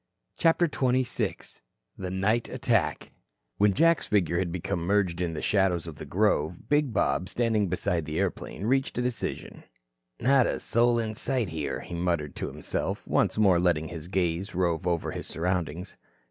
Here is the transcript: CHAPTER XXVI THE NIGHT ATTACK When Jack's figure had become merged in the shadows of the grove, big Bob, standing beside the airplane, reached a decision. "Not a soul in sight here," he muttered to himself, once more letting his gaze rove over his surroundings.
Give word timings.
CHAPTER 0.35 0.67
XXVI 0.67 1.61
THE 1.95 2.09
NIGHT 2.09 2.49
ATTACK 2.49 3.11
When 3.57 3.75
Jack's 3.75 4.07
figure 4.07 4.39
had 4.39 4.51
become 4.51 4.79
merged 4.81 5.21
in 5.21 5.35
the 5.35 5.43
shadows 5.43 5.85
of 5.85 5.97
the 5.97 6.07
grove, 6.07 6.67
big 6.67 6.91
Bob, 6.91 7.29
standing 7.29 7.67
beside 7.69 8.05
the 8.05 8.17
airplane, 8.19 8.65
reached 8.65 8.97
a 8.97 9.01
decision. 9.03 9.63
"Not 10.19 10.47
a 10.47 10.59
soul 10.59 10.97
in 10.97 11.13
sight 11.13 11.49
here," 11.49 11.81
he 11.81 11.93
muttered 11.93 12.35
to 12.37 12.47
himself, 12.47 13.07
once 13.07 13.37
more 13.37 13.59
letting 13.59 13.89
his 13.89 14.07
gaze 14.07 14.55
rove 14.55 14.87
over 14.87 15.11
his 15.11 15.27
surroundings. 15.27 15.95